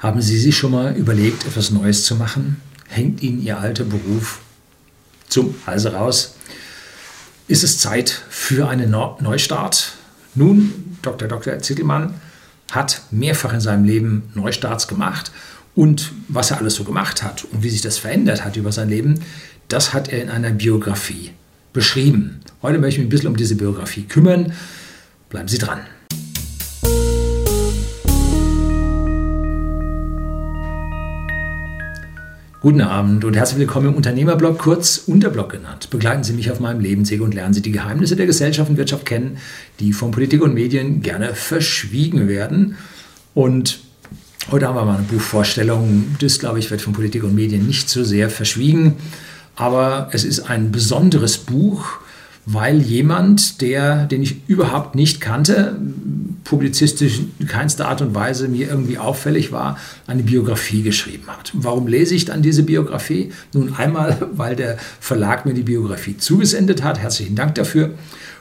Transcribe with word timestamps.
Haben 0.00 0.22
Sie 0.22 0.38
sich 0.38 0.56
schon 0.56 0.72
mal 0.72 0.96
überlegt, 0.96 1.46
etwas 1.46 1.70
Neues 1.70 2.06
zu 2.06 2.16
machen? 2.16 2.56
Hängt 2.88 3.22
Ihnen 3.22 3.42
Ihr 3.42 3.58
alter 3.58 3.84
Beruf 3.84 4.40
zum 5.28 5.54
Halse 5.66 5.92
raus? 5.92 6.36
Ist 7.48 7.64
es 7.64 7.78
Zeit 7.78 8.22
für 8.30 8.66
einen 8.66 8.90
Neustart? 8.90 9.92
Nun, 10.34 10.96
Dr. 11.02 11.28
Dr. 11.28 11.58
Zittelmann 11.58 12.14
hat 12.72 13.02
mehrfach 13.10 13.52
in 13.52 13.60
seinem 13.60 13.84
Leben 13.84 14.30
Neustarts 14.34 14.88
gemacht 14.88 15.32
und 15.74 16.12
was 16.28 16.50
er 16.50 16.58
alles 16.58 16.76
so 16.76 16.84
gemacht 16.84 17.22
hat 17.22 17.44
und 17.44 17.62
wie 17.62 17.70
sich 17.70 17.82
das 17.82 17.98
verändert 17.98 18.42
hat 18.42 18.56
über 18.56 18.72
sein 18.72 18.88
Leben, 18.88 19.20
das 19.68 19.92
hat 19.92 20.08
er 20.08 20.22
in 20.22 20.30
einer 20.30 20.50
Biografie 20.50 21.32
beschrieben. 21.74 22.40
Heute 22.62 22.78
möchte 22.78 22.94
ich 22.94 22.98
mich 23.00 23.06
ein 23.06 23.10
bisschen 23.10 23.28
um 23.28 23.36
diese 23.36 23.54
Biografie 23.54 24.04
kümmern. 24.04 24.54
Bleiben 25.28 25.48
Sie 25.48 25.58
dran. 25.58 25.80
Guten 32.62 32.82
Abend 32.82 33.24
und 33.24 33.38
herzlich 33.38 33.58
willkommen 33.58 33.88
im 33.88 33.94
Unternehmerblog, 33.94 34.58
kurz 34.58 34.98
Unterblog 35.06 35.48
genannt. 35.48 35.88
Begleiten 35.88 36.24
Sie 36.24 36.34
mich 36.34 36.50
auf 36.50 36.60
meinem 36.60 36.80
Lebensweg 36.80 37.22
und 37.22 37.32
lernen 37.32 37.54
Sie 37.54 37.62
die 37.62 37.72
Geheimnisse 37.72 38.16
der 38.16 38.26
Gesellschaft 38.26 38.68
und 38.68 38.76
Wirtschaft 38.76 39.06
kennen, 39.06 39.38
die 39.78 39.94
von 39.94 40.10
Politik 40.10 40.42
und 40.42 40.52
Medien 40.52 41.00
gerne 41.00 41.34
verschwiegen 41.34 42.28
werden. 42.28 42.76
Und 43.32 43.80
heute 44.50 44.68
haben 44.68 44.74
wir 44.74 44.84
mal 44.84 44.98
eine 44.98 45.06
Buchvorstellung. 45.06 46.16
Das, 46.20 46.38
glaube 46.38 46.58
ich, 46.58 46.70
wird 46.70 46.82
von 46.82 46.92
Politik 46.92 47.24
und 47.24 47.34
Medien 47.34 47.66
nicht 47.66 47.88
so 47.88 48.04
sehr 48.04 48.28
verschwiegen. 48.28 48.96
Aber 49.56 50.10
es 50.12 50.24
ist 50.24 50.40
ein 50.40 50.70
besonderes 50.70 51.38
Buch, 51.38 51.86
weil 52.44 52.82
jemand, 52.82 53.62
der, 53.62 54.04
den 54.04 54.22
ich 54.22 54.46
überhaupt 54.48 54.94
nicht 54.96 55.22
kannte, 55.22 55.78
publizistisch 56.44 57.20
in 57.38 57.46
keinster 57.46 57.88
Art 57.88 58.00
und 58.02 58.14
Weise 58.14 58.48
mir 58.48 58.68
irgendwie 58.68 58.98
auffällig 58.98 59.52
war, 59.52 59.78
eine 60.06 60.22
Biografie 60.22 60.82
geschrieben 60.82 61.24
hat. 61.28 61.52
Warum 61.54 61.86
lese 61.86 62.14
ich 62.14 62.24
dann 62.24 62.42
diese 62.42 62.62
Biografie? 62.62 63.32
Nun 63.52 63.74
einmal, 63.74 64.28
weil 64.32 64.56
der 64.56 64.78
Verlag 65.00 65.46
mir 65.46 65.54
die 65.54 65.62
Biografie 65.62 66.16
zugesendet 66.16 66.82
hat. 66.82 66.98
Herzlichen 66.98 67.36
Dank 67.36 67.54
dafür. 67.54 67.94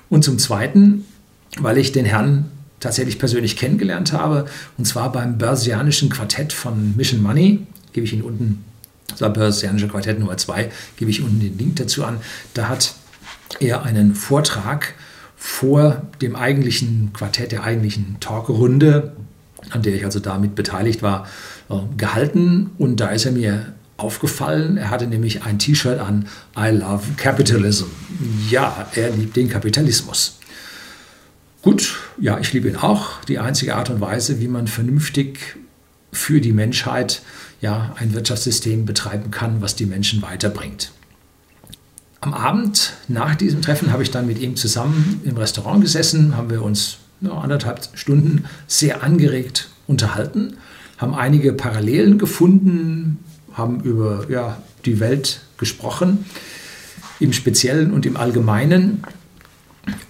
Und 0.09 0.23
zum 0.23 0.39
Zweiten, 0.39 1.05
weil 1.59 1.77
ich 1.77 1.91
den 1.91 2.05
Herrn 2.05 2.45
tatsächlich 2.79 3.19
persönlich 3.19 3.57
kennengelernt 3.57 4.13
habe, 4.13 4.45
und 4.77 4.85
zwar 4.85 5.11
beim 5.11 5.37
Börsianischen 5.37 6.09
Quartett 6.09 6.53
von 6.53 6.95
Mission 6.95 7.21
Money. 7.21 7.65
Gebe 7.93 8.05
ich 8.05 8.13
Ihnen 8.13 8.21
unten, 8.21 8.63
das 9.07 9.21
war 9.21 9.29
Börsianische 9.31 9.87
Quartett 9.87 10.19
Nummer 10.19 10.37
2, 10.37 10.71
gebe 10.97 11.11
ich 11.11 11.21
unten 11.21 11.39
den 11.39 11.57
Link 11.57 11.75
dazu 11.75 12.05
an. 12.05 12.17
Da 12.53 12.69
hat 12.69 12.93
er 13.59 13.83
einen 13.83 14.15
Vortrag 14.15 14.93
vor 15.41 16.01
dem 16.21 16.35
eigentlichen 16.35 17.11
Quartett, 17.13 17.53
der 17.53 17.63
eigentlichen 17.63 18.17
Talkrunde, 18.19 19.15
an 19.69 19.81
der 19.81 19.95
ich 19.95 20.03
also 20.03 20.19
damit 20.19 20.53
beteiligt 20.53 21.01
war, 21.01 21.27
äh, 21.69 21.75
gehalten. 21.95 22.71
Und 22.77 22.99
da 22.99 23.07
ist 23.07 23.25
er 23.25 23.31
mir 23.31 23.73
aufgefallen. 23.95 24.75
Er 24.75 24.89
hatte 24.89 25.07
nämlich 25.07 25.43
ein 25.43 25.57
T-Shirt 25.57 25.99
an, 25.99 26.27
I 26.57 26.69
love 26.71 27.03
capitalism. 27.15 27.85
Ja, 28.49 28.89
er 28.93 29.11
liebt 29.11 29.37
den 29.37 29.49
Kapitalismus. 29.49 30.39
Gut, 31.61 31.97
ja, 32.19 32.37
ich 32.39 32.51
liebe 32.51 32.67
ihn 32.67 32.75
auch. 32.75 33.23
Die 33.23 33.39
einzige 33.39 33.75
Art 33.75 33.89
und 33.89 34.01
Weise, 34.01 34.41
wie 34.41 34.47
man 34.49 34.67
vernünftig 34.67 35.57
für 36.11 36.41
die 36.41 36.53
Menschheit 36.53 37.21
ja, 37.61 37.95
ein 37.97 38.13
Wirtschaftssystem 38.13 38.85
betreiben 38.85 39.31
kann, 39.31 39.61
was 39.61 39.75
die 39.75 39.85
Menschen 39.85 40.21
weiterbringt. 40.21 40.91
Am 42.21 42.33
Abend 42.33 42.93
nach 43.07 43.35
diesem 43.35 43.61
Treffen 43.61 43.93
habe 43.93 44.03
ich 44.03 44.11
dann 44.11 44.27
mit 44.27 44.39
ihm 44.39 44.55
zusammen 44.55 45.21
im 45.23 45.37
Restaurant 45.37 45.81
gesessen, 45.81 46.35
haben 46.35 46.49
wir 46.49 46.61
uns 46.61 46.97
ja, 47.21 47.31
anderthalb 47.31 47.87
Stunden 47.93 48.45
sehr 48.67 49.03
angeregt 49.03 49.69
unterhalten, 49.87 50.57
haben 50.97 51.15
einige 51.15 51.53
Parallelen 51.53 52.17
gefunden, 52.17 53.19
haben 53.53 53.79
über 53.81 54.29
ja, 54.29 54.61
die 54.85 54.99
Welt 54.99 55.41
gesprochen, 55.57 56.25
im 57.19 57.33
Speziellen 57.33 57.91
und 57.91 58.05
im 58.05 58.17
Allgemeinen. 58.17 59.03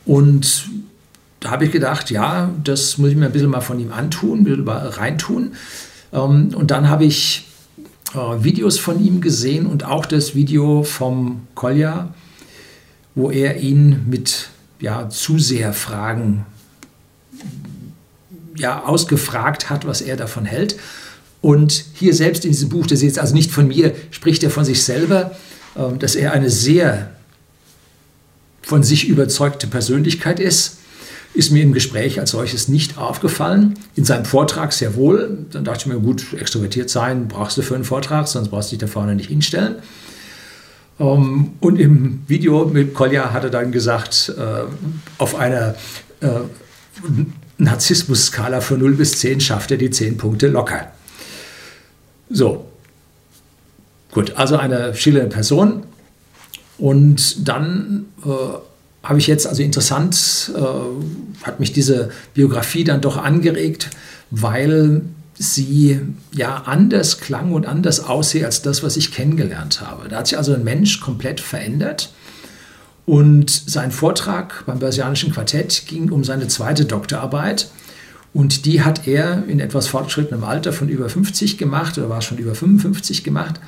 Und 0.05 0.69
da 1.39 1.51
habe 1.51 1.65
ich 1.65 1.71
gedacht, 1.71 2.09
ja, 2.09 2.51
das 2.63 2.97
muss 2.97 3.11
ich 3.11 3.15
mir 3.15 3.27
ein 3.27 3.31
bisschen 3.31 3.49
mal 3.49 3.61
von 3.61 3.79
ihm 3.79 3.91
antun, 3.91 4.39
ein 4.39 4.43
bisschen 4.43 4.67
reintun. 4.67 5.53
Ähm, 6.11 6.51
und 6.55 6.71
dann 6.71 6.89
habe 6.89 7.05
ich 7.05 7.48
äh, 8.13 8.43
Videos 8.43 8.79
von 8.79 9.03
ihm 9.03 9.21
gesehen 9.21 9.65
und 9.65 9.83
auch 9.83 10.05
das 10.05 10.35
Video 10.35 10.83
vom 10.83 11.47
Kolja, 11.55 12.13
wo 13.15 13.31
er 13.31 13.57
ihn 13.57 14.05
mit 14.09 14.49
ja, 14.79 15.09
Zuseherfragen 15.09 16.45
ja, 18.55 18.83
ausgefragt 18.83 19.69
hat, 19.69 19.85
was 19.85 20.01
er 20.01 20.17
davon 20.17 20.45
hält. 20.45 20.77
Und 21.41 21.85
hier 21.93 22.13
selbst 22.13 22.43
in 22.43 22.51
diesem 22.51 22.69
Buch, 22.69 22.85
das 22.85 22.99
ist 22.99 23.03
jetzt 23.03 23.19
also 23.19 23.33
nicht 23.33 23.51
von 23.51 23.67
mir, 23.67 23.95
spricht 24.11 24.43
er 24.43 24.49
von 24.49 24.65
sich 24.65 24.83
selber, 24.83 25.37
äh, 25.75 25.97
dass 25.97 26.15
er 26.15 26.33
eine 26.33 26.49
sehr 26.49 27.11
von 28.61 28.83
sich 28.83 29.07
überzeugte 29.07 29.67
Persönlichkeit 29.67 30.39
ist 30.39 30.78
ist 31.33 31.51
mir 31.51 31.63
im 31.63 31.73
Gespräch 31.73 32.19
als 32.19 32.31
solches 32.31 32.67
nicht 32.67 32.97
aufgefallen. 32.97 33.75
In 33.95 34.03
seinem 34.03 34.25
Vortrag 34.25 34.73
sehr 34.73 34.95
wohl. 34.95 35.45
Dann 35.51 35.63
dachte 35.63 35.81
ich 35.81 35.85
mir, 35.85 35.99
gut, 35.99 36.33
extrovertiert 36.33 36.89
sein 36.89 37.27
brauchst 37.27 37.57
du 37.57 37.61
für 37.61 37.75
einen 37.75 37.83
Vortrag, 37.83 38.27
sonst 38.27 38.49
brauchst 38.49 38.71
du 38.71 38.75
dich 38.75 38.79
da 38.79 38.87
vorne 38.87 39.15
nicht 39.15 39.29
hinstellen. 39.29 39.75
Ähm, 40.99 41.51
und 41.59 41.79
im 41.79 42.23
Video 42.27 42.65
mit 42.65 42.93
Kolja 42.93 43.31
hat 43.31 43.43
er 43.43 43.49
dann 43.49 43.71
gesagt, 43.71 44.33
äh, 44.37 44.63
auf 45.17 45.35
einer 45.35 45.75
äh, 46.21 46.27
Narzissmus-Skala 47.57 48.61
von 48.61 48.79
0 48.79 48.95
bis 48.95 49.19
10 49.19 49.39
schafft 49.41 49.71
er 49.71 49.77
die 49.77 49.91
10 49.91 50.17
Punkte 50.17 50.47
locker. 50.47 50.91
So. 52.29 52.65
Gut, 54.11 54.35
also 54.35 54.57
eine 54.57 54.95
schillernde 54.95 55.29
Person. 55.29 55.83
Und 56.77 57.47
dann 57.47 58.05
äh, 58.25 58.29
habe 59.03 59.19
ich 59.19 59.27
jetzt, 59.27 59.47
also 59.47 59.63
interessant, 59.63 60.51
äh, 60.55 61.45
hat 61.45 61.59
mich 61.59 61.71
diese 61.71 62.09
Biografie 62.33 62.83
dann 62.83 63.01
doch 63.01 63.17
angeregt, 63.17 63.89
weil 64.29 65.01
sie 65.35 66.01
ja 66.33 66.63
anders 66.65 67.19
klang 67.19 67.53
und 67.53 67.65
anders 67.65 68.01
aussieht 68.01 68.43
als 68.43 68.61
das, 68.61 68.83
was 68.83 68.97
ich 68.97 69.13
kennengelernt 69.13 69.81
habe. 69.81 70.09
Da 70.09 70.17
hat 70.17 70.27
sich 70.27 70.37
also 70.37 70.53
ein 70.53 70.65
Mensch 70.65 70.99
komplett 70.99 71.39
verändert. 71.39 72.11
Und 73.05 73.49
sein 73.49 73.91
Vortrag 73.91 74.65
beim 74.67 74.79
Börsianischen 74.79 75.31
Quartett 75.31 75.87
ging 75.87 76.11
um 76.11 76.23
seine 76.23 76.47
zweite 76.47 76.85
Doktorarbeit. 76.85 77.71
Und 78.33 78.65
die 78.65 78.83
hat 78.83 79.07
er 79.07 79.45
in 79.47 79.59
etwas 79.59 79.87
fortgeschrittenem 79.87 80.43
Alter 80.43 80.73
von 80.73 80.89
über 80.89 81.09
50 81.09 81.57
gemacht 81.57 81.97
oder 81.97 82.09
war 82.09 82.21
schon 82.21 82.37
über 82.37 82.53
55 82.53 83.23
gemacht 83.23 83.59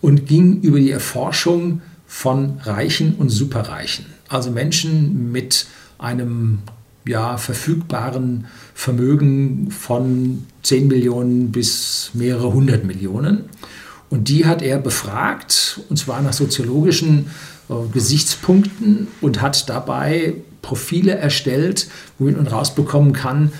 und 0.00 0.26
ging 0.26 0.62
über 0.62 0.78
die 0.78 0.90
Erforschung 0.90 1.82
von 2.06 2.60
Reichen 2.62 3.16
und 3.16 3.28
Superreichen. 3.28 4.06
Also 4.28 4.50
Menschen 4.50 5.32
mit 5.32 5.66
einem 5.98 6.58
ja, 7.06 7.38
verfügbaren 7.38 8.46
Vermögen 8.74 9.70
von 9.70 10.46
10 10.62 10.88
Millionen 10.88 11.52
bis 11.52 12.10
mehrere 12.14 12.52
hundert 12.52 12.84
Millionen. 12.84 13.44
Und 14.10 14.28
die 14.28 14.46
hat 14.46 14.62
er 14.62 14.78
befragt, 14.78 15.80
und 15.88 15.96
zwar 15.96 16.22
nach 16.22 16.32
soziologischen 16.32 17.26
äh, 17.68 17.74
Gesichtspunkten 17.92 19.08
und 19.20 19.40
hat 19.40 19.68
dabei 19.68 20.34
Profile 20.66 21.12
erstellt, 21.12 21.86
womit 22.18 22.36
man 22.36 22.48
rausbekommen 22.48 23.12
kann, 23.12 23.52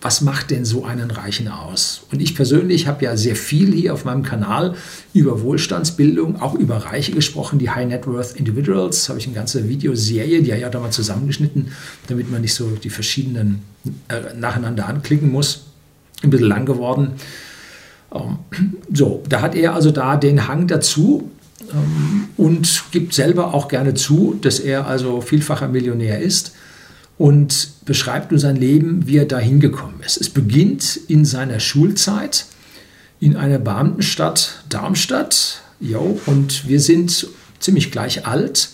was 0.00 0.20
macht 0.20 0.52
denn 0.52 0.64
so 0.64 0.84
einen 0.84 1.10
Reichen 1.10 1.48
aus? 1.48 2.06
Und 2.12 2.22
ich 2.22 2.36
persönlich 2.36 2.86
habe 2.86 3.04
ja 3.04 3.16
sehr 3.16 3.34
viel 3.34 3.72
hier 3.72 3.92
auf 3.92 4.04
meinem 4.04 4.22
Kanal 4.22 4.76
über 5.12 5.42
Wohlstandsbildung, 5.42 6.40
auch 6.40 6.54
über 6.54 6.76
Reiche 6.76 7.10
gesprochen, 7.10 7.58
die 7.58 7.68
High 7.68 7.88
Net 7.88 8.06
Worth 8.06 8.36
Individuals. 8.36 9.08
habe 9.08 9.18
ich 9.18 9.26
eine 9.26 9.34
ganze 9.34 9.68
Videoserie, 9.68 10.40
die 10.42 10.52
habe 10.52 10.60
ich 10.60 10.66
auch 10.66 10.70
da 10.70 10.78
mal 10.78 10.92
zusammengeschnitten, 10.92 11.72
damit 12.06 12.30
man 12.30 12.42
nicht 12.42 12.54
so 12.54 12.70
die 12.70 12.90
verschiedenen 12.90 13.62
äh, 14.06 14.32
nacheinander 14.38 14.86
anklicken 14.86 15.32
muss. 15.32 15.64
Ein 16.22 16.30
bisschen 16.30 16.46
lang 16.46 16.64
geworden. 16.64 17.14
Ähm, 18.14 18.38
so, 18.92 19.24
da 19.28 19.40
hat 19.40 19.56
er 19.56 19.74
also 19.74 19.90
da 19.90 20.16
den 20.16 20.46
Hang 20.46 20.68
dazu 20.68 21.28
und 22.36 22.84
gibt 22.90 23.14
selber 23.14 23.54
auch 23.54 23.68
gerne 23.68 23.94
zu, 23.94 24.38
dass 24.40 24.60
er 24.60 24.86
also 24.86 25.20
vielfacher 25.20 25.68
Millionär 25.68 26.20
ist 26.20 26.52
und 27.18 27.84
beschreibt 27.84 28.30
nun 28.30 28.40
sein 28.40 28.56
Leben, 28.56 29.06
wie 29.06 29.18
er 29.18 29.26
da 29.26 29.38
hingekommen 29.38 30.00
ist. 30.04 30.20
Es 30.20 30.30
beginnt 30.30 30.98
in 31.08 31.24
seiner 31.24 31.60
Schulzeit 31.60 32.46
in 33.20 33.36
einer 33.36 33.58
Beamtenstadt 33.58 34.64
Darmstadt. 34.68 35.62
Jo, 35.78 36.20
und 36.26 36.68
wir 36.68 36.80
sind 36.80 37.28
ziemlich 37.60 37.92
gleich 37.92 38.26
alt 38.26 38.70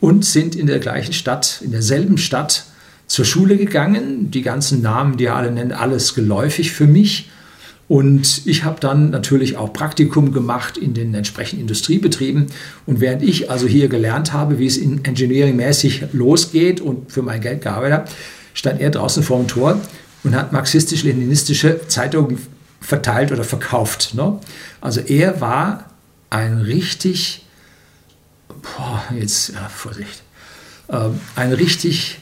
und 0.00 0.24
sind 0.24 0.56
in 0.56 0.66
der 0.66 0.78
gleichen 0.78 1.12
Stadt, 1.12 1.60
in 1.62 1.70
derselben 1.70 2.16
Stadt 2.16 2.64
zur 3.06 3.24
Schule 3.24 3.56
gegangen. 3.56 4.30
Die 4.30 4.42
ganzen 4.42 4.80
Namen, 4.80 5.16
die 5.16 5.26
er 5.26 5.36
alle 5.36 5.50
nennt, 5.50 5.72
alles 5.72 6.14
geläufig 6.14 6.72
für 6.72 6.86
mich. 6.86 7.30
Und 7.86 8.46
ich 8.46 8.64
habe 8.64 8.80
dann 8.80 9.10
natürlich 9.10 9.56
auch 9.56 9.72
Praktikum 9.72 10.32
gemacht 10.32 10.78
in 10.78 10.94
den 10.94 11.14
entsprechenden 11.14 11.62
Industriebetrieben. 11.62 12.46
Und 12.86 13.00
während 13.00 13.22
ich 13.22 13.50
also 13.50 13.66
hier 13.66 13.88
gelernt 13.88 14.32
habe, 14.32 14.58
wie 14.58 14.66
es 14.66 14.76
in 14.78 15.04
Engineering-mäßig 15.04 16.06
losgeht 16.12 16.80
und 16.80 17.12
für 17.12 17.22
mein 17.22 17.40
Geld 17.40 17.62
gearbeitet 17.62 17.98
habe, 17.98 18.10
stand 18.54 18.80
er 18.80 18.90
draußen 18.90 19.22
vor 19.22 19.38
dem 19.38 19.48
Tor 19.48 19.80
und 20.22 20.34
hat 20.34 20.52
marxistisch-leninistische 20.52 21.86
Zeitungen 21.88 22.38
verteilt 22.80 23.32
oder 23.32 23.44
verkauft. 23.44 24.14
Ne? 24.14 24.38
Also 24.80 25.00
er 25.00 25.40
war 25.40 25.90
ein 26.30 26.62
richtig, 26.62 27.44
boah, 28.48 29.02
jetzt, 29.18 29.50
ja, 29.50 29.68
Vorsicht, 29.68 30.22
ähm, 30.88 31.20
ein 31.36 31.52
richtig 31.52 32.18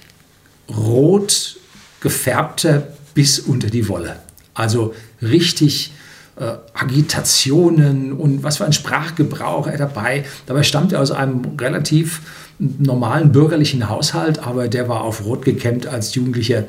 rot 0.69 1.57
gefärbter 2.01 2.89
bis 3.15 3.39
unter 3.39 3.69
die 3.71 3.89
Wolle. 3.89 4.17
Also 4.55 4.95
richtig 5.23 5.93
äh, 6.37 6.55
Agitationen 6.75 8.13
und 8.13 8.43
was 8.43 8.59
für 8.59 8.65
ein 8.65 8.73
Sprachgebrauch 8.73 9.67
er 9.67 9.79
dabei. 9.79 10.25
Dabei 10.47 10.63
stammt 10.63 10.93
er 10.93 11.01
aus 11.01 11.11
einem 11.11 11.57
relativ 11.61 12.21
normalen 12.59 13.33
bürgerlichen 13.33 13.89
Haushalt, 13.89 14.39
aber 14.41 14.69
der 14.69 14.89
war 14.89 15.03
auf 15.03 15.25
Rot 15.25 15.45
gekämmt 15.45 15.87
als 15.87 16.15
Jugendlicher 16.15 16.65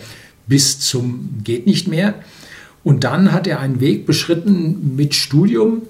bis 0.47 0.79
zum 0.79 1.39
geht 1.43 1.65
nicht 1.65 1.87
mehr. 1.87 2.15
Und 2.83 3.03
dann 3.03 3.31
hat 3.31 3.47
er 3.47 3.59
einen 3.59 3.79
Weg 3.79 4.05
beschritten 4.05 4.95
mit 4.95 5.15
Studium, 5.15 5.83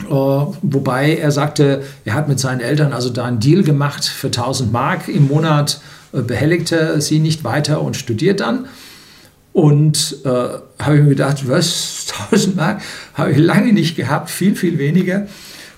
äh, 0.00 0.04
wobei 0.10 1.16
er 1.16 1.30
sagte, 1.30 1.82
er 2.04 2.14
hat 2.14 2.28
mit 2.28 2.38
seinen 2.38 2.60
Eltern 2.60 2.92
also 2.92 3.10
da 3.10 3.24
einen 3.24 3.40
Deal 3.40 3.62
gemacht 3.62 4.04
für 4.04 4.26
1000 4.26 4.72
Mark 4.72 5.08
im 5.08 5.28
Monat, 5.28 5.80
äh, 6.12 6.20
behelligte 6.20 7.00
sie 7.00 7.18
nicht 7.18 7.44
weiter 7.44 7.80
und 7.80 7.96
studiert 7.96 8.40
dann. 8.40 8.66
Und 9.52 10.18
äh, 10.24 10.28
habe 10.28 10.96
ich 10.96 11.02
mir 11.02 11.10
gedacht, 11.10 11.48
was, 11.48 12.06
1000 12.30 12.56
Mark 12.56 12.82
habe 13.14 13.32
ich 13.32 13.38
lange 13.38 13.72
nicht 13.72 13.96
gehabt, 13.96 14.30
viel, 14.30 14.54
viel 14.54 14.78
weniger, 14.78 15.26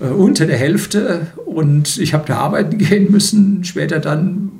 äh, 0.00 0.06
unter 0.06 0.46
der 0.46 0.58
Hälfte. 0.58 1.28
Und 1.46 1.98
ich 1.98 2.14
habe 2.14 2.24
da 2.26 2.38
arbeiten 2.38 2.78
gehen 2.78 3.10
müssen, 3.10 3.64
später 3.64 3.98
dann, 3.98 4.50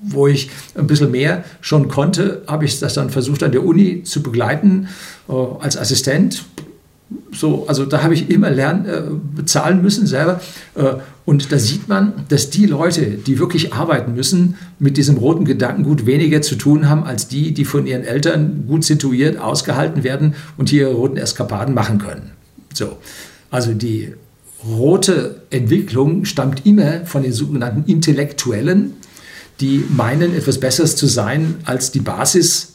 wo 0.00 0.28
ich 0.28 0.50
ein 0.76 0.86
bisschen 0.86 1.10
mehr 1.10 1.44
schon 1.60 1.88
konnte, 1.88 2.42
habe 2.46 2.64
ich 2.64 2.78
das 2.78 2.94
dann 2.94 3.10
versucht 3.10 3.42
an 3.42 3.52
der 3.52 3.64
Uni 3.64 4.04
zu 4.04 4.22
begleiten 4.22 4.88
äh, 5.28 5.32
als 5.32 5.76
Assistent. 5.76 6.44
So, 7.32 7.66
also 7.66 7.84
da 7.84 8.02
habe 8.02 8.14
ich 8.14 8.30
immer 8.30 8.50
lernen, 8.50 8.86
äh, 8.86 9.02
bezahlen 9.36 9.82
müssen 9.82 10.06
selber. 10.06 10.40
Äh, 10.74 10.94
und 11.24 11.50
da 11.50 11.58
sieht 11.58 11.88
man, 11.88 12.12
dass 12.28 12.50
die 12.50 12.66
Leute, 12.66 13.02
die 13.02 13.38
wirklich 13.38 13.74
arbeiten 13.74 14.14
müssen, 14.14 14.56
mit 14.78 14.96
diesem 14.96 15.16
roten 15.16 15.44
Gedankengut 15.44 16.06
weniger 16.06 16.40
zu 16.40 16.54
tun 16.54 16.88
haben, 16.88 17.04
als 17.04 17.26
die, 17.26 17.52
die 17.52 17.64
von 17.64 17.86
ihren 17.86 18.04
Eltern 18.04 18.64
gut 18.68 18.84
situiert, 18.84 19.38
ausgehalten 19.38 20.04
werden 20.04 20.34
und 20.56 20.68
hier 20.68 20.82
ihre 20.82 20.94
roten 20.94 21.16
Eskapaden 21.16 21.74
machen 21.74 21.98
können. 21.98 22.30
So, 22.72 22.98
also 23.50 23.74
die 23.74 24.14
rote 24.64 25.42
Entwicklung 25.50 26.24
stammt 26.24 26.64
immer 26.64 27.04
von 27.06 27.22
den 27.22 27.32
sogenannten 27.32 27.90
Intellektuellen, 27.90 28.94
die 29.60 29.84
meinen, 29.88 30.34
etwas 30.34 30.60
Besseres 30.60 30.96
zu 30.96 31.06
sein 31.06 31.56
als 31.64 31.90
die 31.90 32.00
Basis, 32.00 32.74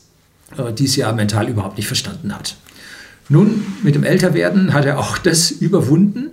äh, 0.57 0.74
die 0.74 0.86
es 0.86 0.95
ja 0.95 1.12
mental 1.13 1.48
überhaupt 1.48 1.77
nicht 1.77 1.88
verstanden 1.88 2.36
hat. 2.36 2.57
Nun, 3.31 3.63
mit 3.81 3.95
dem 3.95 4.04
Älterwerden 4.04 4.74
hat 4.74 4.83
er 4.83 5.00
auch 5.00 5.18
das 5.18 5.51
überwunden 5.51 6.31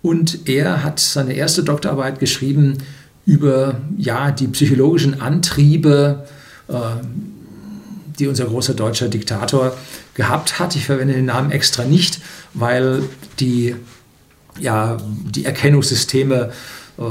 und 0.00 0.48
er 0.48 0.84
hat 0.84 1.00
seine 1.00 1.32
erste 1.32 1.64
Doktorarbeit 1.64 2.20
geschrieben 2.20 2.78
über 3.24 3.80
ja, 3.98 4.30
die 4.30 4.46
psychologischen 4.46 5.20
Antriebe, 5.20 6.24
äh, 6.68 6.74
die 8.20 8.28
unser 8.28 8.44
großer 8.44 8.74
deutscher 8.74 9.08
Diktator 9.08 9.76
gehabt 10.14 10.60
hat. 10.60 10.76
Ich 10.76 10.86
verwende 10.86 11.14
den 11.14 11.24
Namen 11.24 11.50
extra 11.50 11.82
nicht, 11.82 12.20
weil 12.54 13.02
die, 13.40 13.74
ja, 14.60 14.98
die 15.28 15.46
Erkennungssysteme 15.46 16.52
äh, 16.96 17.02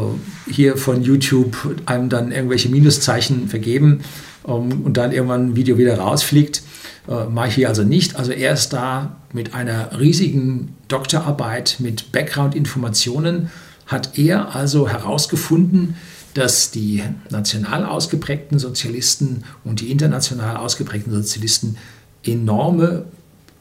hier 0.49 0.77
von 0.77 1.03
YouTube 1.03 1.57
einem 1.85 2.07
dann 2.07 2.31
irgendwelche 2.31 2.69
Minuszeichen 2.69 3.49
vergeben 3.49 3.99
ähm, 4.47 4.83
und 4.85 4.95
dann 4.95 5.11
irgendwann 5.11 5.49
ein 5.49 5.55
Video 5.57 5.77
wieder 5.77 5.99
rausfliegt. 5.99 6.63
Äh, 7.09 7.25
mache 7.25 7.49
ich 7.49 7.55
hier 7.55 7.67
also 7.67 7.83
nicht. 7.83 8.15
Also 8.15 8.31
er 8.31 8.53
ist 8.53 8.69
da 8.69 9.17
mit 9.35 9.53
einer 9.53 9.99
riesigen 9.99 10.75
Doktorarbeit 10.87 11.75
mit 11.79 12.11
Background-Informationen, 12.11 13.51
hat 13.85 14.17
er 14.17 14.55
also 14.55 14.89
herausgefunden, 14.89 15.95
dass 16.33 16.71
die 16.71 17.03
national 17.29 17.85
ausgeprägten 17.85 18.59
Sozialisten 18.59 19.43
und 19.63 19.81
die 19.81 19.91
international 19.91 20.57
ausgeprägten 20.57 21.13
Sozialisten 21.13 21.77
enorme 22.23 23.05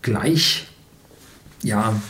gleich, 0.01 0.67
ja, 1.63 2.01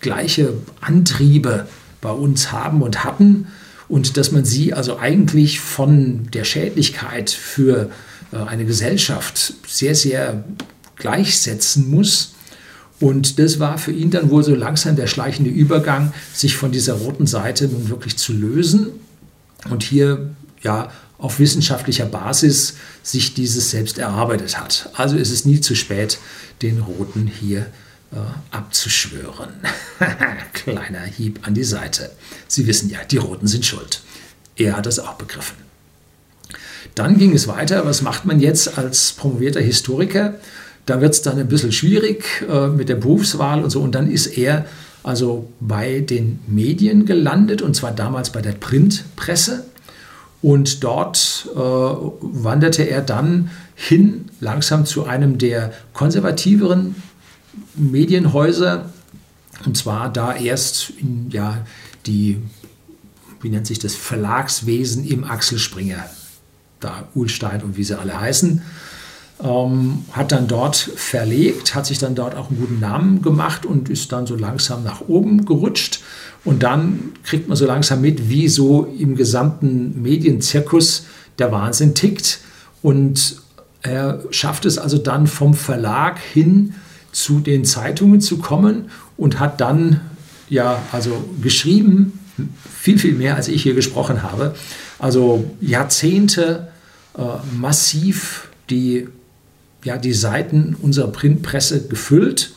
gleiche 0.00 0.54
Antriebe 0.80 1.66
bei 2.00 2.10
uns 2.10 2.52
haben 2.52 2.82
und 2.82 3.04
hatten 3.04 3.48
und 3.88 4.16
dass 4.16 4.32
man 4.32 4.44
sie 4.44 4.72
also 4.72 4.98
eigentlich 4.98 5.60
von 5.60 6.30
der 6.30 6.44
Schädlichkeit 6.44 7.30
für 7.30 7.90
äh, 8.32 8.36
eine 8.36 8.64
Gesellschaft 8.64 9.54
sehr, 9.66 9.94
sehr 9.94 10.44
gleichsetzen 10.96 11.90
muss. 11.90 12.34
Und 13.00 13.38
das 13.38 13.58
war 13.58 13.78
für 13.78 13.92
ihn 13.92 14.10
dann 14.10 14.30
wohl 14.30 14.44
so 14.44 14.54
langsam 14.54 14.94
der 14.94 15.06
schleichende 15.06 15.50
Übergang, 15.50 16.12
sich 16.34 16.56
von 16.56 16.70
dieser 16.70 16.94
roten 16.94 17.26
Seite 17.26 17.66
nun 17.66 17.88
wirklich 17.88 18.16
zu 18.18 18.34
lösen 18.34 18.88
und 19.70 19.82
hier 19.82 20.30
ja 20.62 20.90
auf 21.16 21.38
wissenschaftlicher 21.38 22.06
Basis 22.06 22.76
sich 23.02 23.34
dieses 23.34 23.70
selbst 23.70 23.98
erarbeitet 23.98 24.60
hat. 24.60 24.90
Also 24.94 25.16
ist 25.16 25.30
es 25.30 25.44
nie 25.44 25.60
zu 25.60 25.74
spät, 25.74 26.18
den 26.62 26.80
Roten 26.80 27.26
hier 27.26 27.66
äh, 28.12 28.16
abzuschwören. 28.50 29.50
Kleiner 30.52 31.02
Hieb 31.02 31.46
an 31.46 31.54
die 31.54 31.64
Seite. 31.64 32.10
Sie 32.48 32.66
wissen 32.66 32.90
ja, 32.90 32.98
die 33.10 33.18
Roten 33.18 33.46
sind 33.46 33.64
schuld. 33.64 34.02
Er 34.56 34.76
hat 34.76 34.86
das 34.86 34.98
auch 34.98 35.14
begriffen. 35.14 35.56
Dann 36.94 37.18
ging 37.18 37.32
es 37.32 37.48
weiter. 37.48 37.86
Was 37.86 38.02
macht 38.02 38.24
man 38.24 38.40
jetzt 38.40 38.76
als 38.76 39.12
promovierter 39.12 39.60
Historiker? 39.60 40.34
Da 40.86 41.00
wird 41.00 41.14
es 41.14 41.22
dann 41.22 41.38
ein 41.38 41.48
bisschen 41.48 41.72
schwierig 41.72 42.24
äh, 42.48 42.68
mit 42.68 42.88
der 42.88 42.96
Berufswahl 42.96 43.62
und 43.62 43.70
so. 43.70 43.80
Und 43.80 43.94
dann 43.94 44.10
ist 44.10 44.26
er 44.26 44.66
also 45.02 45.48
bei 45.60 46.00
den 46.00 46.40
Medien 46.46 47.06
gelandet 47.06 47.62
und 47.62 47.74
zwar 47.74 47.92
damals 47.92 48.30
bei 48.30 48.42
der 48.42 48.52
Printpresse. 48.52 49.64
Und 50.42 50.82
dort 50.82 51.48
äh, 51.54 51.58
wanderte 51.58 52.84
er 52.84 53.02
dann 53.02 53.50
hin 53.74 54.26
langsam 54.40 54.86
zu 54.86 55.04
einem 55.04 55.36
der 55.36 55.72
konservativeren 55.92 56.94
Medienhäuser. 57.74 58.90
Und 59.66 59.76
zwar 59.76 60.10
da 60.10 60.34
erst 60.34 60.90
in, 60.98 61.28
ja, 61.30 61.58
die, 62.06 62.38
wie 63.42 63.50
nennt 63.50 63.66
sich 63.66 63.78
das, 63.78 63.94
Verlagswesen 63.94 65.04
im 65.06 65.24
Axel 65.24 65.58
Springer 65.58 66.06
da 66.80 67.08
Uhlstein 67.14 67.62
und 67.62 67.76
wie 67.76 67.84
sie 67.84 67.98
alle 67.98 68.18
heißen. 68.18 68.62
Ähm, 69.42 70.04
hat 70.12 70.32
dann 70.32 70.48
dort 70.48 70.76
verlegt, 70.76 71.74
hat 71.74 71.86
sich 71.86 71.98
dann 71.98 72.14
dort 72.14 72.34
auch 72.34 72.50
einen 72.50 72.58
guten 72.58 72.80
Namen 72.80 73.22
gemacht 73.22 73.64
und 73.64 73.88
ist 73.88 74.12
dann 74.12 74.26
so 74.26 74.36
langsam 74.36 74.84
nach 74.84 75.00
oben 75.08 75.46
gerutscht. 75.46 76.00
Und 76.44 76.62
dann 76.62 77.12
kriegt 77.24 77.48
man 77.48 77.56
so 77.56 77.66
langsam 77.66 78.00
mit, 78.00 78.28
wie 78.28 78.48
so 78.48 78.84
im 78.98 79.16
gesamten 79.16 80.02
Medienzirkus 80.02 81.06
der 81.38 81.52
Wahnsinn 81.52 81.94
tickt. 81.94 82.40
Und 82.82 83.36
er 83.82 84.22
schafft 84.30 84.66
es 84.66 84.78
also 84.78 84.98
dann 84.98 85.26
vom 85.26 85.54
Verlag 85.54 86.18
hin 86.18 86.74
zu 87.12 87.40
den 87.40 87.64
Zeitungen 87.64 88.20
zu 88.20 88.38
kommen 88.38 88.90
und 89.16 89.40
hat 89.40 89.60
dann 89.60 90.00
ja 90.48 90.82
also 90.92 91.24
geschrieben, 91.40 92.18
viel, 92.70 92.98
viel 92.98 93.14
mehr 93.14 93.36
als 93.36 93.48
ich 93.48 93.62
hier 93.62 93.74
gesprochen 93.74 94.22
habe. 94.22 94.54
Also 94.98 95.50
Jahrzehnte 95.60 96.68
äh, 97.16 97.22
massiv 97.56 98.48
die, 98.68 99.08
ja, 99.84 99.96
die 99.96 100.12
Seiten 100.12 100.76
unserer 100.80 101.08
Printpresse 101.08 101.86
gefüllt. 101.86 102.52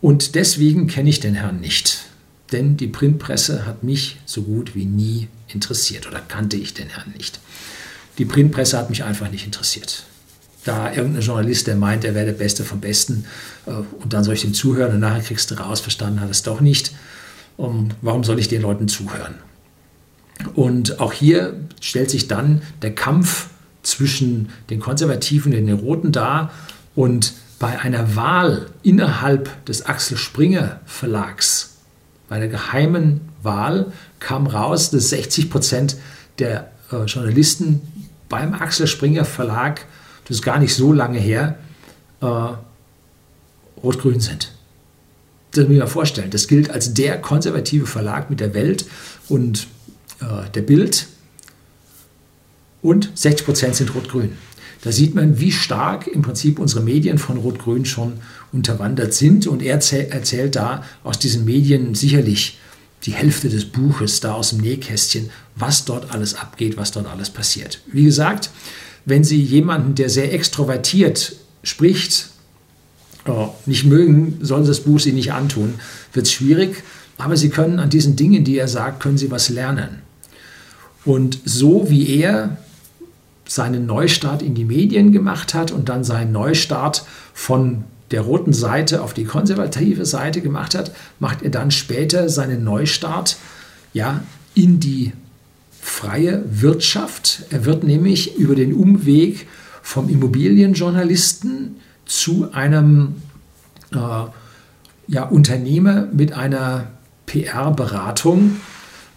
Und 0.00 0.34
deswegen 0.34 0.86
kenne 0.86 1.10
ich 1.10 1.20
den 1.20 1.34
Herrn 1.34 1.60
nicht. 1.60 2.04
Denn 2.52 2.76
die 2.76 2.86
Printpresse 2.86 3.66
hat 3.66 3.82
mich 3.82 4.18
so 4.24 4.42
gut 4.42 4.74
wie 4.74 4.86
nie 4.86 5.28
interessiert 5.48 6.06
oder 6.06 6.20
kannte 6.20 6.56
ich 6.56 6.74
den 6.74 6.88
Herrn 6.88 7.12
nicht. 7.16 7.40
Die 8.16 8.24
Printpresse 8.24 8.78
hat 8.78 8.90
mich 8.90 9.04
einfach 9.04 9.30
nicht 9.30 9.44
interessiert. 9.44 10.04
Da 10.64 10.92
irgendein 10.92 11.22
Journalist, 11.22 11.66
der 11.66 11.76
meint, 11.76 12.04
er 12.04 12.14
wäre 12.14 12.26
der 12.26 12.32
Beste 12.32 12.64
vom 12.64 12.80
Besten 12.80 13.24
äh, 13.66 13.70
und 13.70 14.12
dann 14.12 14.24
soll 14.24 14.34
ich 14.34 14.42
dem 14.42 14.54
zuhören 14.54 14.94
und 14.94 15.00
nachher 15.00 15.22
kriegst 15.22 15.50
du 15.50 15.54
raus, 15.54 15.80
verstanden 15.80 16.20
hat 16.20 16.30
es 16.30 16.42
doch 16.42 16.60
nicht. 16.60 16.92
Um, 17.56 17.88
warum 18.02 18.22
soll 18.22 18.38
ich 18.38 18.48
den 18.48 18.62
Leuten 18.62 18.86
zuhören? 18.86 19.34
Und 20.54 21.00
auch 21.00 21.12
hier 21.12 21.60
stellt 21.80 22.10
sich 22.10 22.28
dann 22.28 22.62
der 22.82 22.94
Kampf 22.94 23.48
zwischen 23.82 24.50
den 24.70 24.80
Konservativen 24.80 25.52
und 25.54 25.66
den 25.66 25.78
Roten 25.78 26.12
dar. 26.12 26.50
Und 26.94 27.32
bei 27.58 27.78
einer 27.80 28.16
Wahl 28.16 28.66
innerhalb 28.82 29.64
des 29.66 29.86
Axel 29.86 30.16
Springer 30.16 30.80
Verlags, 30.86 31.76
bei 32.28 32.36
einer 32.36 32.48
geheimen 32.48 33.20
Wahl, 33.42 33.92
kam 34.20 34.46
raus, 34.46 34.90
dass 34.90 35.10
60 35.10 35.50
Prozent 35.50 35.96
der 36.38 36.70
äh, 36.92 37.04
Journalisten 37.04 37.80
beim 38.28 38.54
Axel 38.54 38.86
Springer 38.86 39.24
Verlag, 39.24 39.86
das 40.24 40.38
ist 40.38 40.42
gar 40.42 40.58
nicht 40.58 40.74
so 40.74 40.92
lange 40.92 41.18
her, 41.18 41.58
äh, 42.20 42.26
rot-grün 43.82 44.20
sind. 44.20 44.52
Das 45.52 45.64
muss 45.64 45.72
ich 45.72 45.80
mir 45.80 45.86
vorstellen. 45.86 46.30
Das 46.30 46.46
gilt 46.46 46.70
als 46.70 46.94
der 46.94 47.20
konservative 47.20 47.86
Verlag 47.86 48.28
mit 48.28 48.40
der 48.40 48.54
Welt 48.54 48.84
und 49.28 49.66
äh, 50.20 50.48
der 50.54 50.62
Bild 50.62 51.06
und 52.82 53.10
60 53.14 53.44
Prozent 53.44 53.74
sind 53.74 53.94
rot-grün. 53.94 54.32
Da 54.82 54.92
sieht 54.92 55.14
man, 55.14 55.40
wie 55.40 55.50
stark 55.50 56.06
im 56.06 56.22
Prinzip 56.22 56.58
unsere 56.58 56.82
Medien 56.82 57.18
von 57.18 57.36
Rot-Grün 57.36 57.84
schon 57.84 58.14
unterwandert 58.52 59.12
sind. 59.12 59.46
Und 59.46 59.62
er 59.62 59.74
erzählt 59.74 60.56
da 60.56 60.84
aus 61.02 61.18
diesen 61.18 61.44
Medien 61.44 61.94
sicherlich 61.94 62.58
die 63.04 63.12
Hälfte 63.12 63.48
des 63.48 63.64
Buches 63.64 64.20
da 64.20 64.34
aus 64.34 64.50
dem 64.50 64.60
Nähkästchen, 64.60 65.30
was 65.56 65.84
dort 65.84 66.12
alles 66.12 66.34
abgeht, 66.34 66.76
was 66.76 66.92
dort 66.92 67.06
alles 67.06 67.30
passiert. 67.30 67.80
Wie 67.86 68.04
gesagt, 68.04 68.50
wenn 69.04 69.24
Sie 69.24 69.40
jemanden, 69.40 69.94
der 69.94 70.10
sehr 70.10 70.32
extrovertiert 70.32 71.36
spricht, 71.62 72.30
äh, 73.24 73.46
nicht 73.66 73.84
mögen, 73.84 74.38
sollen 74.42 74.64
Sie 74.64 74.70
das 74.70 74.80
Buch 74.80 75.00
Sie 75.00 75.12
nicht 75.12 75.32
antun, 75.32 75.74
wird 76.12 76.26
es 76.26 76.32
schwierig. 76.32 76.82
Aber 77.16 77.36
Sie 77.36 77.50
können 77.50 77.80
an 77.80 77.90
diesen 77.90 78.14
Dingen, 78.14 78.44
die 78.44 78.58
er 78.58 78.68
sagt, 78.68 79.00
können 79.00 79.18
Sie 79.18 79.30
was 79.30 79.48
lernen. 79.48 80.02
Und 81.04 81.40
so 81.44 81.90
wie 81.90 82.20
er 82.20 82.58
seinen 83.48 83.86
Neustart 83.86 84.42
in 84.42 84.54
die 84.54 84.64
Medien 84.64 85.10
gemacht 85.10 85.54
hat 85.54 85.72
und 85.72 85.88
dann 85.88 86.04
seinen 86.04 86.30
Neustart 86.30 87.04
von 87.32 87.84
der 88.10 88.20
roten 88.20 88.52
Seite 88.52 89.02
auf 89.02 89.14
die 89.14 89.24
konservative 89.24 90.06
Seite 90.06 90.40
gemacht 90.40 90.74
hat, 90.74 90.92
macht 91.18 91.42
er 91.42 91.50
dann 91.50 91.70
später 91.70 92.28
seinen 92.28 92.62
Neustart 92.62 93.36
ja, 93.92 94.22
in 94.54 94.80
die 94.80 95.12
freie 95.80 96.44
Wirtschaft. 96.48 97.44
Er 97.50 97.64
wird 97.64 97.84
nämlich 97.84 98.36
über 98.36 98.54
den 98.54 98.74
Umweg 98.74 99.46
vom 99.82 100.08
Immobilienjournalisten 100.08 101.76
zu 102.04 102.52
einem 102.52 103.16
äh, 103.92 103.96
ja, 105.08 105.22
Unternehmer 105.24 106.08
mit 106.12 106.32
einer 106.32 106.88
PR-Beratung, 107.26 108.56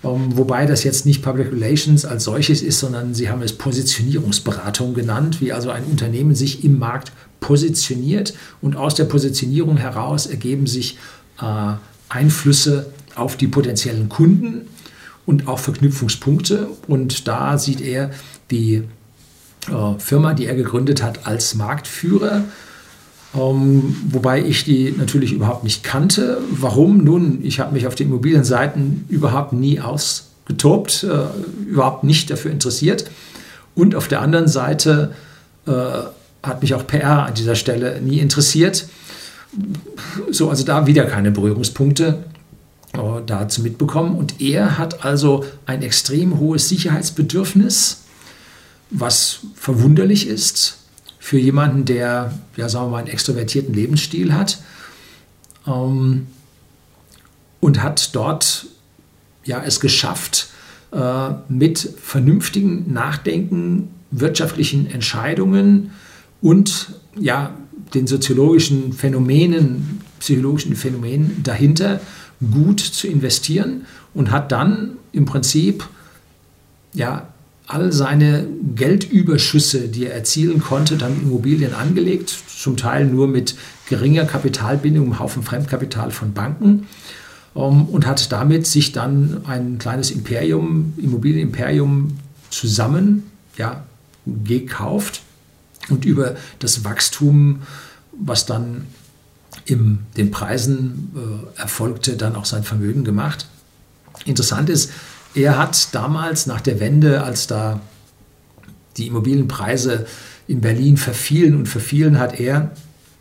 wobei 0.03 0.65
das 0.65 0.83
jetzt 0.83 1.05
nicht 1.05 1.21
Public 1.21 1.51
Relations 1.51 2.05
als 2.05 2.23
solches 2.23 2.61
ist, 2.61 2.79
sondern 2.79 3.13
sie 3.13 3.29
haben 3.29 3.41
es 3.41 3.53
Positionierungsberatung 3.53 4.93
genannt, 4.93 5.41
wie 5.41 5.53
also 5.53 5.69
ein 5.69 5.83
Unternehmen 5.83 6.33
sich 6.33 6.63
im 6.63 6.79
Markt 6.79 7.11
positioniert 7.39 8.33
und 8.61 8.75
aus 8.75 8.95
der 8.95 9.05
Positionierung 9.05 9.77
heraus 9.77 10.25
ergeben 10.25 10.67
sich 10.67 10.97
äh, 11.41 11.73
Einflüsse 12.09 12.91
auf 13.15 13.35
die 13.37 13.47
potenziellen 13.47 14.09
Kunden 14.09 14.67
und 15.25 15.47
auch 15.47 15.59
Verknüpfungspunkte. 15.59 16.67
Und 16.87 17.27
da 17.27 17.57
sieht 17.57 17.81
er 17.81 18.11
die 18.49 18.83
äh, 19.67 19.99
Firma, 19.99 20.33
die 20.33 20.45
er 20.45 20.55
gegründet 20.55 21.03
hat, 21.03 21.27
als 21.27 21.55
Marktführer. 21.55 22.43
Ähm, 23.33 23.95
wobei 24.09 24.43
ich 24.43 24.65
die 24.65 24.93
natürlich 24.97 25.31
überhaupt 25.31 25.63
nicht 25.63 25.83
kannte. 25.83 26.39
Warum? 26.51 27.03
Nun, 27.03 27.39
ich 27.43 27.59
habe 27.59 27.73
mich 27.73 27.87
auf 27.87 27.95
den 27.95 28.07
Immobilienseiten 28.07 29.05
überhaupt 29.07 29.53
nie 29.53 29.79
ausgetobt, 29.79 31.03
äh, 31.03 31.69
überhaupt 31.69 32.03
nicht 32.03 32.29
dafür 32.29 32.51
interessiert. 32.51 33.09
Und 33.73 33.95
auf 33.95 34.09
der 34.09 34.21
anderen 34.21 34.49
Seite 34.49 35.13
äh, 35.65 35.71
hat 36.43 36.61
mich 36.61 36.73
auch 36.73 36.85
PR 36.85 37.27
an 37.27 37.33
dieser 37.33 37.55
Stelle 37.55 38.01
nie 38.01 38.19
interessiert. 38.19 38.87
So, 40.29 40.49
also 40.49 40.65
da 40.65 40.85
wieder 40.85 41.05
keine 41.05 41.31
Berührungspunkte 41.31 42.23
äh, 42.93 42.97
dazu 43.25 43.61
mitbekommen. 43.61 44.17
Und 44.17 44.41
er 44.41 44.77
hat 44.77 45.05
also 45.05 45.45
ein 45.65 45.83
extrem 45.83 46.37
hohes 46.37 46.67
Sicherheitsbedürfnis, 46.67 48.03
was 48.89 49.39
verwunderlich 49.55 50.27
ist 50.27 50.80
für 51.21 51.37
jemanden, 51.37 51.85
der, 51.85 52.33
ja, 52.57 52.67
sagen 52.67 52.87
wir 52.87 52.89
mal, 52.89 52.97
einen 52.97 53.07
extrovertierten 53.07 53.75
Lebensstil 53.75 54.33
hat. 54.33 54.59
Ähm, 55.67 56.25
und 57.59 57.83
hat 57.83 58.15
dort 58.15 58.65
ja, 59.45 59.61
es 59.63 59.79
geschafft, 59.79 60.49
äh, 60.91 61.29
mit 61.47 61.77
vernünftigen 62.01 62.91
Nachdenken, 62.91 63.89
wirtschaftlichen 64.09 64.89
Entscheidungen 64.89 65.91
und 66.41 66.95
ja, 67.15 67.53
den 67.93 68.07
soziologischen 68.07 68.91
Phänomenen, 68.91 70.01
psychologischen 70.19 70.75
Phänomenen 70.75 71.43
dahinter 71.43 72.01
gut 72.51 72.79
zu 72.79 73.07
investieren 73.07 73.85
und 74.15 74.31
hat 74.31 74.51
dann 74.51 74.93
im 75.11 75.25
Prinzip 75.25 75.87
ja, 76.93 77.30
all 77.73 77.91
seine 77.91 78.47
Geldüberschüsse, 78.75 79.87
die 79.87 80.05
er 80.05 80.13
erzielen 80.13 80.61
konnte, 80.61 80.97
dann 80.97 81.21
Immobilien 81.21 81.73
angelegt, 81.73 82.29
zum 82.29 82.77
Teil 82.77 83.05
nur 83.05 83.27
mit 83.27 83.55
geringer 83.87 84.25
Kapitalbindung, 84.25 85.05
einem 85.05 85.19
Haufen 85.19 85.43
Fremdkapital 85.43 86.11
von 86.11 86.33
Banken 86.33 86.87
ähm, 87.55 87.85
und 87.85 88.05
hat 88.05 88.31
damit 88.31 88.67
sich 88.67 88.91
dann 88.91 89.45
ein 89.45 89.77
kleines 89.77 90.11
Imperium, 90.11 90.93
Immobilienimperium 90.97 92.17
zusammen 92.49 93.23
ja, 93.57 93.83
gekauft 94.25 95.21
und 95.89 96.05
über 96.05 96.35
das 96.59 96.83
Wachstum, 96.83 97.61
was 98.11 98.45
dann 98.45 98.87
in 99.65 99.99
den 100.17 100.31
Preisen 100.31 101.11
äh, 101.15 101.61
erfolgte, 101.61 102.17
dann 102.17 102.35
auch 102.35 102.45
sein 102.45 102.63
Vermögen 102.63 103.03
gemacht. 103.03 103.45
Interessant 104.25 104.69
ist, 104.69 104.91
er 105.33 105.57
hat 105.57 105.93
damals 105.93 106.45
nach 106.45 106.61
der 106.61 106.79
Wende, 106.79 107.23
als 107.23 107.47
da 107.47 107.79
die 108.97 109.07
Immobilienpreise 109.07 110.05
in 110.47 110.61
Berlin 110.61 110.97
verfielen 110.97 111.55
und 111.55 111.67
verfielen, 111.67 112.19
hat 112.19 112.39
er 112.39 112.71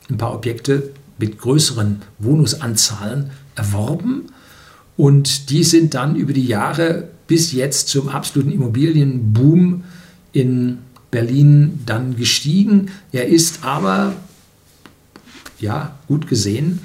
ein 0.09 0.19
paar 0.19 0.35
Objekte 0.35 0.90
mit 1.19 1.38
größeren 1.38 2.02
Wohnungsanzahlen 2.19 3.31
erworben 3.55 4.26
und 4.97 5.50
die 5.50 5.64
sind 5.64 5.95
dann 5.95 6.17
über 6.17 6.33
die 6.33 6.47
Jahre 6.47 7.09
bis 7.26 7.52
jetzt 7.52 7.88
zum 7.88 8.09
absoluten 8.09 8.50
Immobilienboom 8.50 9.85
in 10.33 10.79
Berlin 11.11 11.81
dann 11.87 12.17
gestiegen. 12.17 12.90
Er 13.12 13.26
ist 13.26 13.64
aber, 13.64 14.14
ja, 15.59 15.97
gut 16.07 16.26
gesehen, 16.26 16.81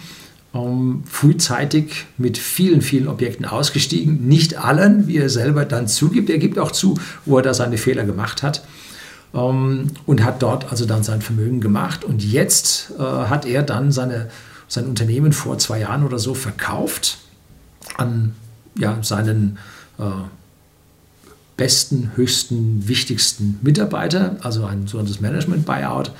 ähm, 0.55 1.03
frühzeitig 1.05 2.05
mit 2.17 2.37
vielen, 2.37 2.81
vielen 2.81 3.07
Objekten 3.07 3.45
ausgestiegen. 3.45 4.27
Nicht 4.27 4.57
allen, 4.57 5.07
wie 5.07 5.17
er 5.17 5.29
selber 5.29 5.65
dann 5.65 5.87
zugibt. 5.87 6.29
Er 6.29 6.37
gibt 6.37 6.57
auch 6.57 6.71
zu, 6.71 6.97
wo 7.25 7.37
er 7.37 7.43
da 7.43 7.53
seine 7.53 7.77
Fehler 7.77 8.05
gemacht 8.05 8.41
hat. 8.41 8.63
Ähm, 9.33 9.91
und 10.05 10.23
hat 10.23 10.41
dort 10.41 10.71
also 10.71 10.85
dann 10.85 11.03
sein 11.03 11.21
Vermögen 11.21 11.59
gemacht. 11.59 12.05
Und 12.05 12.23
jetzt 12.23 12.93
äh, 12.97 13.01
hat 13.01 13.45
er 13.45 13.63
dann 13.63 13.91
seine, 13.91 14.29
sein 14.67 14.85
Unternehmen 14.85 15.33
vor 15.33 15.57
zwei 15.57 15.81
Jahren 15.81 16.05
oder 16.05 16.19
so 16.19 16.33
verkauft 16.33 17.17
an 17.97 18.33
ja, 18.77 18.97
seinen 19.01 19.57
äh, 19.99 20.03
besten, 21.57 22.11
höchsten, 22.15 22.87
wichtigsten 22.87 23.59
Mitarbeiter, 23.61 24.37
also 24.41 24.65
ein 24.65 24.87
sogenanntes 24.87 25.21
Management-Buyout, 25.21 26.11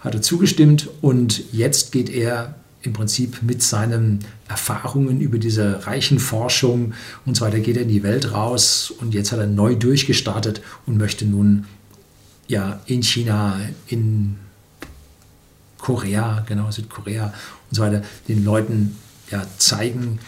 hat 0.00 0.14
er 0.14 0.22
zugestimmt 0.22 0.88
und 1.00 1.52
jetzt 1.52 1.92
geht 1.92 2.10
er 2.10 2.56
im 2.82 2.92
Prinzip 2.92 3.42
mit 3.42 3.62
seinen 3.62 4.20
Erfahrungen 4.48 5.20
über 5.20 5.38
diese 5.38 5.86
reichen 5.86 6.18
Forschung 6.18 6.94
und 7.24 7.36
so 7.36 7.44
weiter 7.44 7.60
geht 7.60 7.76
er 7.76 7.82
in 7.82 7.88
die 7.88 8.02
Welt 8.02 8.32
raus 8.32 8.92
und 8.98 9.14
jetzt 9.14 9.32
hat 9.32 9.38
er 9.38 9.46
neu 9.46 9.74
durchgestartet 9.74 10.62
und 10.86 10.98
möchte 10.98 11.24
nun 11.24 11.66
ja 12.48 12.80
in 12.86 13.02
China, 13.02 13.60
in 13.86 14.36
Korea, 15.78 16.44
genau 16.48 16.70
Südkorea 16.70 17.26
und 17.70 17.76
so 17.76 17.82
weiter 17.82 18.02
den 18.28 18.44
Leuten 18.44 18.96
ja 19.30 19.46
zeigen, 19.58 20.18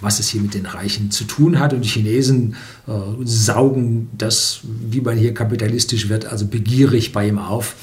was 0.00 0.18
es 0.18 0.28
hier 0.28 0.40
mit 0.40 0.54
den 0.54 0.66
Reichen 0.66 1.10
zu 1.10 1.24
tun 1.24 1.58
hat. 1.58 1.72
Und 1.72 1.82
die 1.82 1.88
Chinesen 1.88 2.56
äh, 2.86 2.92
saugen 3.24 4.08
das, 4.16 4.60
wie 4.64 5.00
man 5.00 5.16
hier 5.16 5.32
kapitalistisch 5.32 6.08
wird, 6.08 6.26
also 6.26 6.46
begierig 6.46 7.12
bei 7.12 7.28
ihm 7.28 7.38
auf. 7.38 7.76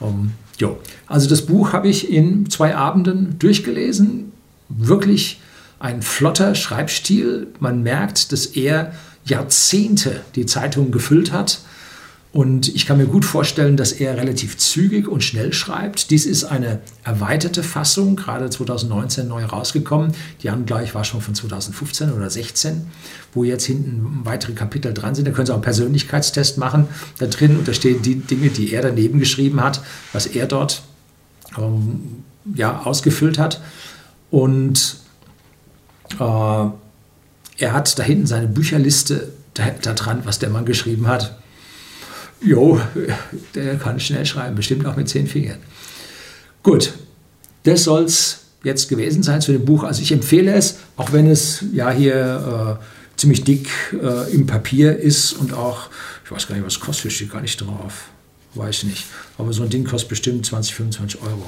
Ähm, 0.00 0.32
jo. 0.58 0.78
Also 1.06 1.28
das 1.28 1.46
Buch 1.46 1.72
habe 1.72 1.88
ich 1.88 2.10
in 2.10 2.48
zwei 2.50 2.74
Abenden 2.74 3.38
durchgelesen. 3.38 4.32
Wirklich 4.68 5.40
ein 5.78 6.02
flotter 6.02 6.54
Schreibstil. 6.54 7.48
Man 7.60 7.82
merkt, 7.82 8.32
dass 8.32 8.46
er 8.46 8.92
Jahrzehnte 9.24 10.20
die 10.34 10.46
Zeitung 10.46 10.90
gefüllt 10.90 11.32
hat 11.32 11.60
und 12.34 12.74
ich 12.74 12.84
kann 12.84 12.96
mir 12.96 13.06
gut 13.06 13.24
vorstellen, 13.24 13.76
dass 13.76 13.92
er 13.92 14.16
relativ 14.16 14.58
zügig 14.58 15.06
und 15.06 15.22
schnell 15.22 15.52
schreibt. 15.52 16.10
Dies 16.10 16.26
ist 16.26 16.42
eine 16.42 16.80
erweiterte 17.04 17.62
Fassung, 17.62 18.16
gerade 18.16 18.50
2019 18.50 19.28
neu 19.28 19.44
rausgekommen. 19.44 20.10
Die 20.42 20.50
Angleich 20.50 20.96
war 20.96 21.04
schon 21.04 21.20
von 21.20 21.36
2015 21.36 22.12
oder 22.12 22.28
16, 22.28 22.88
wo 23.34 23.44
jetzt 23.44 23.66
hinten 23.66 24.22
weitere 24.24 24.52
Kapitel 24.52 24.92
dran 24.92 25.14
sind. 25.14 25.28
Da 25.28 25.30
können 25.30 25.46
Sie 25.46 25.52
auch 25.52 25.58
einen 25.58 25.62
Persönlichkeitstest 25.62 26.58
machen 26.58 26.88
da 27.18 27.26
drin 27.26 27.56
und 27.56 27.68
da 27.68 27.72
stehen 27.72 28.02
die 28.02 28.16
Dinge, 28.16 28.48
die 28.48 28.72
er 28.72 28.82
daneben 28.82 29.20
geschrieben 29.20 29.62
hat, 29.62 29.80
was 30.12 30.26
er 30.26 30.46
dort 30.46 30.82
ähm, 31.56 32.24
ja, 32.52 32.82
ausgefüllt 32.82 33.38
hat. 33.38 33.60
Und 34.32 34.96
äh, 36.18 36.24
er 37.58 37.72
hat 37.72 37.96
da 37.96 38.02
hinten 38.02 38.26
seine 38.26 38.48
Bücherliste 38.48 39.28
da, 39.54 39.66
da 39.82 39.92
dran, 39.92 40.22
was 40.24 40.40
der 40.40 40.50
Mann 40.50 40.64
geschrieben 40.64 41.06
hat. 41.06 41.38
Jo, 42.40 42.80
der 43.54 43.76
kann 43.76 44.00
schnell 44.00 44.26
schreiben, 44.26 44.54
bestimmt 44.54 44.86
auch 44.86 44.96
mit 44.96 45.08
zehn 45.08 45.26
Fingern. 45.26 45.58
Gut, 46.62 46.92
das 47.62 47.84
soll 47.84 48.04
es 48.04 48.40
jetzt 48.62 48.88
gewesen 48.88 49.22
sein 49.22 49.40
zu 49.40 49.52
dem 49.52 49.64
Buch. 49.64 49.84
Also 49.84 50.02
ich 50.02 50.12
empfehle 50.12 50.52
es, 50.54 50.78
auch 50.96 51.12
wenn 51.12 51.30
es 51.30 51.64
ja 51.72 51.90
hier 51.90 52.78
äh, 52.80 52.84
ziemlich 53.16 53.44
dick 53.44 53.68
äh, 53.92 54.32
im 54.32 54.46
Papier 54.46 54.98
ist 54.98 55.32
und 55.34 55.52
auch, 55.52 55.90
ich 56.24 56.30
weiß 56.30 56.48
gar 56.48 56.56
nicht, 56.56 56.64
was 56.66 56.80
kostet, 56.80 57.12
steht 57.12 57.30
gar 57.30 57.42
nicht 57.42 57.60
drauf. 57.60 58.08
Weiß 58.54 58.84
nicht. 58.84 59.04
Aber 59.36 59.52
so 59.52 59.62
ein 59.62 59.70
Ding 59.70 59.84
kostet 59.84 60.08
bestimmt 60.08 60.46
20, 60.46 60.74
25 60.74 61.22
Euro. 61.22 61.46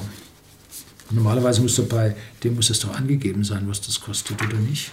Normalerweise 1.11 1.61
muss 1.61 1.81
bei 1.89 2.17
dem 2.43 2.57
muss 2.57 2.71
es 2.71 2.81
doch 2.81 2.95
angegeben 2.95 3.45
sein, 3.45 3.65
was 3.69 3.81
das 3.81 4.01
kostet, 4.01 4.43
oder 4.43 4.59
nicht? 4.59 4.91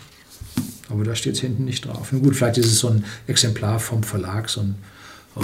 Aber 0.90 1.04
da 1.04 1.16
steht 1.16 1.36
es 1.36 1.42
hinten 1.42 1.66
nicht 1.66 1.86
drauf. 1.86 2.10
Na 2.12 2.20
gut, 2.20 2.36
vielleicht 2.36 2.60
ist 2.60 2.68
es 2.68 2.80
so 2.80 2.90
ein 2.90 3.04
Exemplar 3.26 3.80
vom 3.80 4.04
Verlag, 4.04 4.48
so 4.48 4.62
ein 4.62 4.76
oh, 5.36 5.42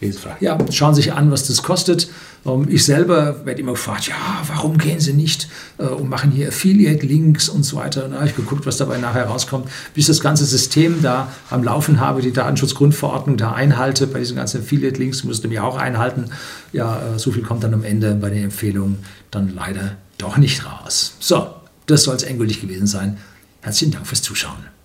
Lesefrage. 0.00 0.44
Ja, 0.44 0.56
schauen 0.70 0.94
Sie 0.94 1.02
sich 1.02 1.12
an, 1.12 1.30
was 1.30 1.46
das 1.46 1.62
kostet. 1.62 2.08
Ähm, 2.46 2.66
ich 2.68 2.84
selber 2.84 3.44
werde 3.44 3.60
immer 3.60 3.72
gefragt, 3.72 4.06
ja, 4.08 4.14
warum 4.46 4.78
gehen 4.78 5.00
Sie 5.00 5.12
nicht 5.12 5.48
äh, 5.78 5.84
und 5.84 6.08
machen 6.08 6.30
hier 6.30 6.48
Affiliate-Links 6.48 7.48
und 7.48 7.64
so 7.64 7.76
weiter. 7.76 8.04
Und 8.04 8.12
da 8.12 8.18
habe 8.18 8.28
ich 8.28 8.36
geguckt, 8.36 8.64
was 8.64 8.76
dabei 8.76 8.98
nachher 8.98 9.26
rauskommt, 9.26 9.68
bis 9.94 10.06
das 10.06 10.20
ganze 10.20 10.44
System 10.44 11.02
da 11.02 11.32
am 11.50 11.64
Laufen 11.64 12.00
habe, 12.00 12.22
die 12.22 12.32
Datenschutzgrundverordnung 12.32 13.36
da 13.36 13.52
einhalte. 13.52 14.06
Bei 14.06 14.20
diesen 14.20 14.36
ganzen 14.36 14.60
Affiliate-Links 14.60 15.24
musste 15.24 15.48
ich 15.48 15.60
auch 15.60 15.76
einhalten. 15.76 16.26
Ja, 16.72 17.14
äh, 17.14 17.18
so 17.18 17.32
viel 17.32 17.42
kommt 17.42 17.64
dann 17.64 17.74
am 17.74 17.84
Ende 17.84 18.14
bei 18.14 18.30
den 18.30 18.44
Empfehlungen 18.44 18.98
dann 19.30 19.52
leider 19.54 19.96
doch 20.16 20.36
nicht 20.36 20.64
raus. 20.64 21.14
So, 21.18 21.48
das 21.86 22.04
soll 22.04 22.14
es 22.14 22.22
endgültig 22.22 22.60
gewesen 22.60 22.86
sein. 22.86 23.18
Herzlichen 23.62 23.92
Dank 23.92 24.06
fürs 24.06 24.22
Zuschauen. 24.22 24.77